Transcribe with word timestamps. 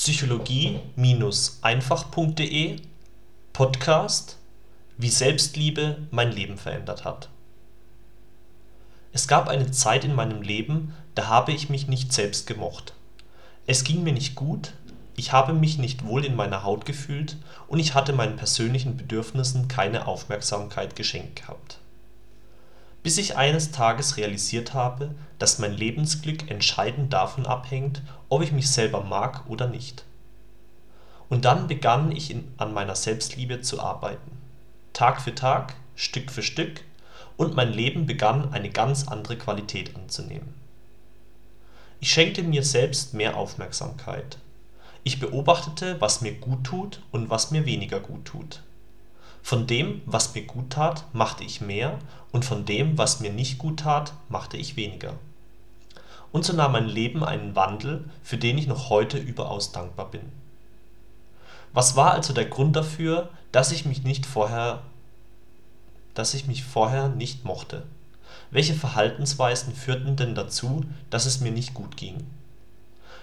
psychologie-einfach.de 0.00 2.76
Podcast 3.52 4.38
Wie 4.96 5.10
Selbstliebe 5.10 5.98
mein 6.10 6.32
Leben 6.32 6.56
verändert 6.56 7.04
hat. 7.04 7.28
Es 9.12 9.28
gab 9.28 9.48
eine 9.48 9.70
Zeit 9.72 10.06
in 10.06 10.14
meinem 10.14 10.40
Leben, 10.40 10.94
da 11.14 11.26
habe 11.26 11.52
ich 11.52 11.68
mich 11.68 11.86
nicht 11.86 12.14
selbst 12.14 12.46
gemocht. 12.46 12.94
Es 13.66 13.84
ging 13.84 14.02
mir 14.02 14.14
nicht 14.14 14.36
gut, 14.36 14.72
ich 15.16 15.32
habe 15.32 15.52
mich 15.52 15.76
nicht 15.76 16.06
wohl 16.06 16.24
in 16.24 16.34
meiner 16.34 16.62
Haut 16.62 16.86
gefühlt 16.86 17.36
und 17.68 17.78
ich 17.78 17.92
hatte 17.92 18.14
meinen 18.14 18.36
persönlichen 18.36 18.96
Bedürfnissen 18.96 19.68
keine 19.68 20.06
Aufmerksamkeit 20.06 20.96
geschenkt 20.96 21.36
gehabt 21.36 21.78
bis 23.02 23.18
ich 23.18 23.36
eines 23.36 23.70
Tages 23.70 24.16
realisiert 24.16 24.74
habe, 24.74 25.14
dass 25.38 25.58
mein 25.58 25.72
Lebensglück 25.72 26.50
entscheidend 26.50 27.12
davon 27.12 27.46
abhängt, 27.46 28.02
ob 28.28 28.42
ich 28.42 28.52
mich 28.52 28.70
selber 28.70 29.02
mag 29.02 29.48
oder 29.48 29.66
nicht. 29.66 30.04
Und 31.28 31.44
dann 31.44 31.66
begann 31.66 32.12
ich 32.12 32.34
an 32.58 32.74
meiner 32.74 32.96
Selbstliebe 32.96 33.60
zu 33.60 33.80
arbeiten. 33.80 34.30
Tag 34.92 35.20
für 35.20 35.34
Tag, 35.34 35.74
Stück 35.94 36.30
für 36.30 36.42
Stück, 36.42 36.82
und 37.36 37.54
mein 37.54 37.72
Leben 37.72 38.04
begann 38.04 38.52
eine 38.52 38.68
ganz 38.68 39.08
andere 39.08 39.36
Qualität 39.36 39.96
anzunehmen. 39.96 40.52
Ich 42.00 42.12
schenkte 42.12 42.42
mir 42.42 42.62
selbst 42.62 43.14
mehr 43.14 43.36
Aufmerksamkeit. 43.36 44.36
Ich 45.04 45.20
beobachtete, 45.20 45.98
was 46.00 46.20
mir 46.20 46.34
gut 46.34 46.64
tut 46.64 47.00
und 47.12 47.30
was 47.30 47.50
mir 47.50 47.64
weniger 47.64 48.00
gut 48.00 48.26
tut 48.26 48.62
von 49.50 49.66
dem, 49.66 50.00
was 50.06 50.32
mir 50.36 50.42
gut 50.42 50.70
tat, 50.70 51.06
machte 51.12 51.42
ich 51.42 51.60
mehr, 51.60 51.98
und 52.30 52.44
von 52.44 52.64
dem, 52.66 52.96
was 52.96 53.18
mir 53.18 53.32
nicht 53.32 53.58
gut 53.58 53.80
tat, 53.80 54.12
machte 54.28 54.56
ich 54.56 54.76
weniger. 54.76 55.14
Und 56.30 56.44
so 56.44 56.52
nahm 56.52 56.70
mein 56.70 56.86
Leben 56.86 57.24
einen 57.24 57.56
Wandel, 57.56 58.04
für 58.22 58.38
den 58.38 58.58
ich 58.58 58.68
noch 58.68 58.90
heute 58.90 59.18
überaus 59.18 59.72
dankbar 59.72 60.08
bin. 60.08 60.20
Was 61.72 61.96
war 61.96 62.12
also 62.12 62.32
der 62.32 62.44
Grund 62.44 62.76
dafür, 62.76 63.28
dass 63.50 63.72
ich 63.72 63.84
mich 63.84 64.04
nicht 64.04 64.24
vorher 64.24 64.84
dass 66.14 66.34
ich 66.34 66.46
mich 66.46 66.62
vorher 66.62 67.08
nicht 67.08 67.44
mochte? 67.44 67.82
Welche 68.52 68.74
Verhaltensweisen 68.74 69.74
führten 69.74 70.14
denn 70.14 70.36
dazu, 70.36 70.84
dass 71.10 71.26
es 71.26 71.40
mir 71.40 71.50
nicht 71.50 71.74
gut 71.74 71.96
ging 71.96 72.24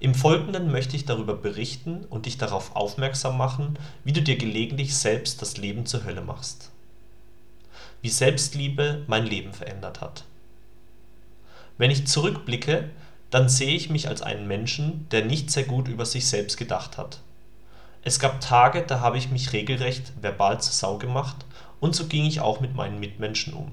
im 0.00 0.14
Folgenden 0.14 0.72
möchte 0.72 0.96
ich 0.96 1.04
darüber 1.04 1.34
berichten 1.34 2.06
und 2.08 2.24
dich 2.24 2.38
darauf 2.38 2.74
aufmerksam 2.74 3.36
machen, 3.36 3.78
wie 4.02 4.14
du 4.14 4.22
dir 4.22 4.38
gelegentlich 4.38 4.96
selbst 4.96 5.42
das 5.42 5.58
Leben 5.58 5.84
zur 5.84 6.04
Hölle 6.04 6.22
machst. 6.22 6.70
Wie 8.00 8.08
Selbstliebe 8.08 9.04
mein 9.08 9.26
Leben 9.26 9.52
verändert 9.52 10.00
hat. 10.00 10.24
Wenn 11.76 11.90
ich 11.90 12.06
zurückblicke, 12.06 12.88
dann 13.28 13.50
sehe 13.50 13.76
ich 13.76 13.90
mich 13.90 14.08
als 14.08 14.22
einen 14.22 14.48
Menschen, 14.48 15.06
der 15.10 15.26
nicht 15.26 15.50
sehr 15.50 15.64
gut 15.64 15.86
über 15.86 16.06
sich 16.06 16.26
selbst 16.26 16.56
gedacht 16.56 16.96
hat. 16.96 17.20
Es 18.02 18.18
gab 18.18 18.40
Tage, 18.40 18.82
da 18.82 19.00
habe 19.00 19.18
ich 19.18 19.30
mich 19.30 19.52
regelrecht 19.52 20.14
verbal 20.22 20.62
zur 20.62 20.72
Sau 20.72 20.96
gemacht 20.96 21.44
und 21.78 21.94
so 21.94 22.06
ging 22.06 22.24
ich 22.24 22.40
auch 22.40 22.60
mit 22.60 22.74
meinen 22.74 23.00
Mitmenschen 23.00 23.52
um. 23.52 23.70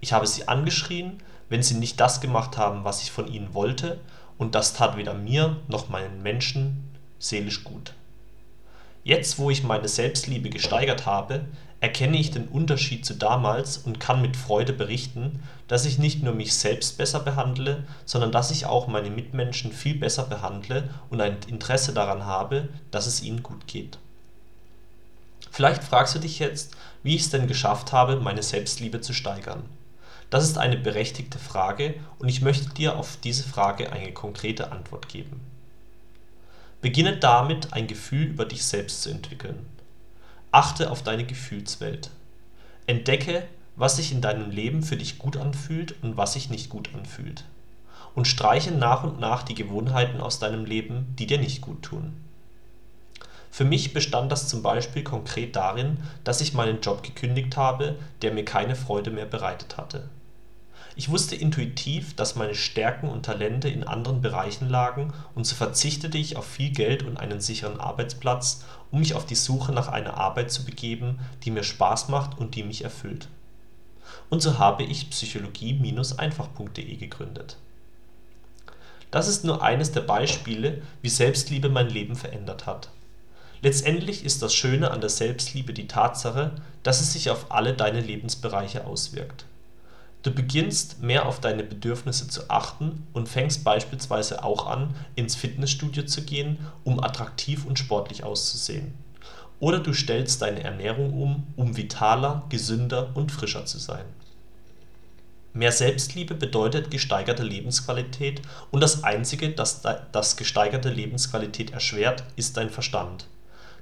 Ich 0.00 0.14
habe 0.14 0.26
sie 0.26 0.48
angeschrien, 0.48 1.22
wenn 1.50 1.62
sie 1.62 1.74
nicht 1.74 2.00
das 2.00 2.22
gemacht 2.22 2.56
haben, 2.56 2.84
was 2.84 3.02
ich 3.02 3.10
von 3.12 3.30
ihnen 3.30 3.52
wollte 3.52 4.00
und 4.40 4.54
das 4.54 4.72
tat 4.72 4.96
weder 4.96 5.12
mir 5.12 5.58
noch 5.68 5.90
meinen 5.90 6.22
Menschen 6.22 6.90
seelisch 7.18 7.62
gut. 7.62 7.92
Jetzt, 9.04 9.38
wo 9.38 9.50
ich 9.50 9.64
meine 9.64 9.86
Selbstliebe 9.86 10.48
gesteigert 10.48 11.04
habe, 11.04 11.44
erkenne 11.80 12.16
ich 12.16 12.30
den 12.30 12.48
Unterschied 12.48 13.04
zu 13.04 13.14
damals 13.14 13.76
und 13.76 14.00
kann 14.00 14.22
mit 14.22 14.38
Freude 14.38 14.72
berichten, 14.72 15.42
dass 15.68 15.84
ich 15.84 15.98
nicht 15.98 16.22
nur 16.22 16.32
mich 16.34 16.54
selbst 16.54 16.96
besser 16.96 17.20
behandle, 17.20 17.84
sondern 18.06 18.32
dass 18.32 18.50
ich 18.50 18.64
auch 18.64 18.86
meine 18.86 19.10
Mitmenschen 19.10 19.72
viel 19.72 19.94
besser 19.94 20.24
behandle 20.24 20.88
und 21.10 21.20
ein 21.20 21.36
Interesse 21.46 21.92
daran 21.92 22.24
habe, 22.24 22.70
dass 22.90 23.06
es 23.06 23.22
ihnen 23.22 23.42
gut 23.42 23.66
geht. 23.66 23.98
Vielleicht 25.50 25.84
fragst 25.84 26.14
du 26.14 26.18
dich 26.18 26.38
jetzt, 26.38 26.76
wie 27.02 27.14
ich 27.14 27.22
es 27.22 27.30
denn 27.30 27.46
geschafft 27.46 27.92
habe, 27.92 28.16
meine 28.16 28.42
Selbstliebe 28.42 29.02
zu 29.02 29.12
steigern 29.12 29.64
das 30.30 30.44
ist 30.44 30.58
eine 30.58 30.76
berechtigte 30.76 31.40
Frage 31.40 31.94
und 32.20 32.28
ich 32.28 32.40
möchte 32.40 32.70
dir 32.70 32.96
auf 32.96 33.18
diese 33.22 33.42
Frage 33.42 33.92
eine 33.92 34.12
konkrete 34.12 34.70
Antwort 34.70 35.08
geben. 35.08 35.40
Beginne 36.80 37.16
damit, 37.16 37.72
ein 37.72 37.88
Gefühl 37.88 38.28
über 38.28 38.44
dich 38.44 38.64
selbst 38.64 39.02
zu 39.02 39.10
entwickeln. 39.10 39.66
Achte 40.52 40.90
auf 40.92 41.02
deine 41.02 41.24
Gefühlswelt. 41.24 42.10
Entdecke, 42.86 43.42
was 43.74 43.96
sich 43.96 44.12
in 44.12 44.20
deinem 44.20 44.50
Leben 44.50 44.84
für 44.84 44.96
dich 44.96 45.18
gut 45.18 45.36
anfühlt 45.36 45.96
und 46.02 46.16
was 46.16 46.34
sich 46.34 46.48
nicht 46.48 46.70
gut 46.70 46.90
anfühlt. 46.94 47.44
Und 48.14 48.28
streiche 48.28 48.72
nach 48.72 49.02
und 49.02 49.18
nach 49.18 49.42
die 49.42 49.54
Gewohnheiten 49.54 50.20
aus 50.20 50.38
deinem 50.38 50.64
Leben, 50.64 51.14
die 51.18 51.26
dir 51.26 51.38
nicht 51.38 51.60
gut 51.60 51.82
tun. 51.82 52.16
Für 53.50 53.64
mich 53.64 53.92
bestand 53.92 54.30
das 54.30 54.48
zum 54.48 54.62
Beispiel 54.62 55.02
konkret 55.02 55.56
darin, 55.56 55.98
dass 56.22 56.40
ich 56.40 56.54
meinen 56.54 56.80
Job 56.80 57.02
gekündigt 57.02 57.56
habe, 57.56 57.96
der 58.22 58.32
mir 58.32 58.44
keine 58.44 58.76
Freude 58.76 59.10
mehr 59.10 59.26
bereitet 59.26 59.76
hatte 59.76 60.08
ich 60.96 61.08
wusste 61.08 61.36
intuitiv, 61.36 62.14
dass 62.16 62.34
meine 62.34 62.54
Stärken 62.54 63.08
und 63.08 63.24
Talente 63.24 63.68
in 63.68 63.84
anderen 63.84 64.20
Bereichen 64.20 64.68
lagen 64.68 65.12
und 65.34 65.46
so 65.46 65.54
verzichtete 65.54 66.18
ich 66.18 66.36
auf 66.36 66.44
viel 66.46 66.70
Geld 66.70 67.04
und 67.04 67.16
einen 67.16 67.40
sicheren 67.40 67.78
Arbeitsplatz, 67.78 68.64
um 68.90 68.98
mich 68.98 69.14
auf 69.14 69.24
die 69.24 69.36
Suche 69.36 69.72
nach 69.72 69.88
einer 69.88 70.16
Arbeit 70.16 70.50
zu 70.50 70.64
begeben, 70.64 71.20
die 71.44 71.50
mir 71.50 71.62
Spaß 71.62 72.08
macht 72.08 72.38
und 72.38 72.54
die 72.54 72.64
mich 72.64 72.82
erfüllt. 72.82 73.28
Und 74.28 74.42
so 74.42 74.58
habe 74.58 74.82
ich 74.82 75.10
psychologie-einfach.de 75.10 76.96
gegründet. 76.96 77.56
Das 79.12 79.28
ist 79.28 79.44
nur 79.44 79.62
eines 79.62 79.92
der 79.92 80.02
Beispiele, 80.02 80.82
wie 81.02 81.08
Selbstliebe 81.08 81.68
mein 81.68 81.88
Leben 81.88 82.16
verändert 82.16 82.66
hat. 82.66 82.90
Letztendlich 83.62 84.24
ist 84.24 84.42
das 84.42 84.54
Schöne 84.54 84.90
an 84.90 85.00
der 85.00 85.10
Selbstliebe 85.10 85.72
die 85.72 85.86
Tatsache, 85.86 86.52
dass 86.82 87.00
es 87.00 87.12
sich 87.12 87.30
auf 87.30 87.52
alle 87.52 87.74
deine 87.74 88.00
Lebensbereiche 88.00 88.86
auswirkt 88.86 89.44
Du 90.22 90.30
beginnst 90.30 91.00
mehr 91.02 91.24
auf 91.24 91.40
deine 91.40 91.64
Bedürfnisse 91.64 92.28
zu 92.28 92.50
achten 92.50 93.06
und 93.14 93.28
fängst 93.28 93.64
beispielsweise 93.64 94.44
auch 94.44 94.66
an, 94.66 94.94
ins 95.14 95.34
Fitnessstudio 95.34 96.04
zu 96.04 96.22
gehen, 96.22 96.58
um 96.84 97.02
attraktiv 97.02 97.64
und 97.64 97.78
sportlich 97.78 98.22
auszusehen. 98.22 98.92
Oder 99.60 99.78
du 99.78 99.94
stellst 99.94 100.42
deine 100.42 100.62
Ernährung 100.62 101.14
um, 101.14 101.46
um 101.56 101.76
vitaler, 101.76 102.44
gesünder 102.50 103.10
und 103.14 103.32
frischer 103.32 103.64
zu 103.64 103.78
sein. 103.78 104.04
Mehr 105.54 105.72
Selbstliebe 105.72 106.34
bedeutet 106.34 106.90
gesteigerte 106.90 107.42
Lebensqualität 107.42 108.42
und 108.70 108.82
das 108.82 109.02
Einzige, 109.02 109.50
das 109.50 109.82
das 110.12 110.36
gesteigerte 110.36 110.90
Lebensqualität 110.90 111.72
erschwert, 111.72 112.24
ist 112.36 112.56
dein 112.56 112.70
Verstand. 112.70 113.26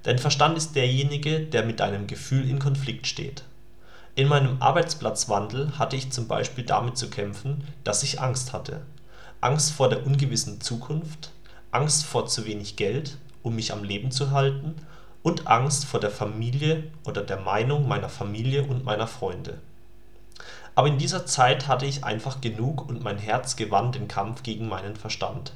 Dein 0.04 0.18
Verstand 0.18 0.56
ist 0.56 0.76
derjenige, 0.76 1.40
der 1.40 1.64
mit 1.64 1.80
deinem 1.80 2.06
Gefühl 2.06 2.48
in 2.48 2.60
Konflikt 2.60 3.06
steht 3.06 3.42
in 4.18 4.26
meinem 4.26 4.60
Arbeitsplatzwandel 4.60 5.78
hatte 5.78 5.94
ich 5.94 6.10
zum 6.10 6.26
Beispiel 6.26 6.64
damit 6.64 6.98
zu 6.98 7.08
kämpfen, 7.08 7.62
dass 7.84 8.02
ich 8.02 8.20
Angst 8.20 8.52
hatte. 8.52 8.80
Angst 9.40 9.70
vor 9.70 9.88
der 9.88 10.04
ungewissen 10.04 10.60
Zukunft, 10.60 11.30
Angst 11.70 12.04
vor 12.04 12.26
zu 12.26 12.44
wenig 12.44 12.74
Geld, 12.74 13.16
um 13.44 13.54
mich 13.54 13.72
am 13.72 13.84
Leben 13.84 14.10
zu 14.10 14.32
halten, 14.32 14.74
und 15.22 15.46
Angst 15.46 15.84
vor 15.84 16.00
der 16.00 16.10
Familie 16.10 16.90
oder 17.06 17.22
der 17.22 17.38
Meinung 17.38 17.86
meiner 17.86 18.08
Familie 18.08 18.64
und 18.64 18.84
meiner 18.84 19.06
Freunde. 19.06 19.60
Aber 20.74 20.88
in 20.88 20.98
dieser 20.98 21.24
Zeit 21.24 21.68
hatte 21.68 21.86
ich 21.86 22.02
einfach 22.02 22.40
genug 22.40 22.88
und 22.88 23.04
mein 23.04 23.18
Herz 23.18 23.54
gewann 23.54 23.92
den 23.92 24.08
Kampf 24.08 24.42
gegen 24.42 24.68
meinen 24.68 24.96
Verstand. 24.96 25.52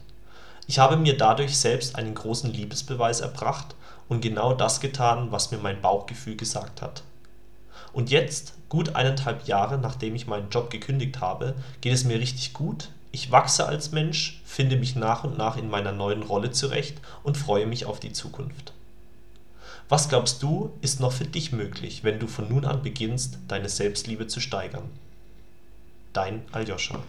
Ich 0.69 0.79
habe 0.79 0.97
mir 0.97 1.17
dadurch 1.17 1.59
selbst 1.59 1.97
einen 1.97 2.15
großen 2.15 2.53
Liebesbeweis 2.53 3.23
erbracht 3.23 3.75
und 4.09 4.21
genau 4.21 4.55
das 4.55 4.79
getan, 4.79 5.33
was 5.33 5.51
mir 5.51 5.59
mein 5.59 5.81
Bauchgefühl 5.81 6.37
gesagt 6.37 6.81
hat 6.81 7.03
und 7.93 8.11
jetzt, 8.11 8.55
gut 8.69 8.95
eineinhalb 8.97 9.47
Jahre 9.47 9.79
nachdem 9.79 10.15
ich 10.15 10.27
meinen 10.27 10.51
Job 10.51 10.71
gekündigt 10.71 11.21
habe, 11.21 11.55
geht 11.81 11.93
es 11.93 12.05
mir 12.05 12.19
richtig 12.19 12.53
gut, 12.53 12.89
ich 13.11 13.31
wachse 13.31 13.67
als 13.67 13.93
Mensch, 13.93 14.41
finde 14.45 14.77
mich 14.77 14.97
nach 14.97 15.25
und 15.25 15.37
nach 15.37 15.57
in 15.57 15.69
meiner 15.69 15.93
neuen 15.93 16.23
Rolle 16.23 16.51
zurecht 16.51 16.99
und 17.23 17.37
freue 17.37 17.67
mich 17.67 17.85
auf 17.85 18.01
die 18.01 18.13
Zukunft. 18.13 18.73
Was 19.89 20.09
glaubst 20.09 20.43
du, 20.43 20.73
ist 20.81 21.01
noch 21.01 21.13
für 21.13 21.27
dich 21.27 21.53
möglich, 21.53 22.05
wenn 22.05 22.19
du 22.19 22.27
von 22.27 22.49
nun 22.49 22.65
an 22.65 22.83
beginnst, 22.83 23.39
deine 23.49 23.69
Selbstliebe 23.69 24.27
zu 24.27 24.41
steigern? 24.41 24.89
Dein 26.15 26.43
Aljoscha 26.53 27.03